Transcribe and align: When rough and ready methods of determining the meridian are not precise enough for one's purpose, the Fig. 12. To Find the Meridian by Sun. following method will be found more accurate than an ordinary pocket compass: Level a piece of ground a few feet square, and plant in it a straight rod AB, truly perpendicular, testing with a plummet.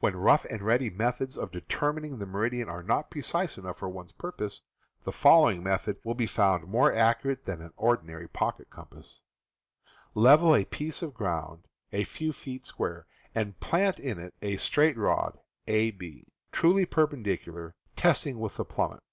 When 0.00 0.16
rough 0.16 0.44
and 0.46 0.62
ready 0.62 0.90
methods 0.90 1.38
of 1.38 1.52
determining 1.52 2.18
the 2.18 2.26
meridian 2.26 2.68
are 2.68 2.82
not 2.82 3.08
precise 3.08 3.56
enough 3.56 3.78
for 3.78 3.88
one's 3.88 4.10
purpose, 4.10 4.62
the 5.04 5.12
Fig. 5.12 5.20
12. 5.20 5.20
To 5.20 5.20
Find 5.20 5.36
the 5.36 5.46
Meridian 5.46 5.62
by 5.62 5.62
Sun. 5.62 5.62
following 5.62 5.62
method 5.62 5.96
will 6.04 6.14
be 6.16 6.26
found 6.26 6.66
more 6.68 6.92
accurate 6.92 7.44
than 7.44 7.62
an 7.62 7.72
ordinary 7.76 8.26
pocket 8.28 8.68
compass: 8.68 9.20
Level 10.16 10.56
a 10.56 10.64
piece 10.64 11.02
of 11.02 11.14
ground 11.14 11.68
a 11.92 12.02
few 12.02 12.32
feet 12.32 12.66
square, 12.66 13.06
and 13.32 13.60
plant 13.60 14.00
in 14.00 14.18
it 14.18 14.34
a 14.42 14.56
straight 14.56 14.96
rod 14.98 15.38
AB, 15.68 16.26
truly 16.50 16.84
perpendicular, 16.84 17.76
testing 17.94 18.40
with 18.40 18.58
a 18.58 18.64
plummet. 18.64 19.04